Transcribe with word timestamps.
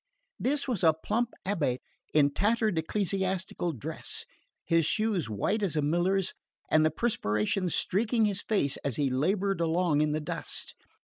This 0.39 0.67
was 0.67 0.83
a 0.83 0.95
plump 0.95 1.29
abate 1.45 1.79
in 2.11 2.31
tattered 2.33 2.75
ecclesiastical 2.79 3.71
dress, 3.71 4.25
his 4.65 4.83
shoes 4.83 5.29
white 5.29 5.61
as 5.61 5.75
a 5.75 5.83
miller's 5.83 6.33
and 6.71 6.83
the 6.83 6.89
perspiration 6.89 7.69
streaking 7.69 8.25
his 8.25 8.41
face 8.41 8.77
as 8.77 8.95
he 8.95 9.11
laboured 9.11 9.61
along 9.61 10.01
in 10.01 10.11
the 10.11 10.19
dust. 10.19 10.73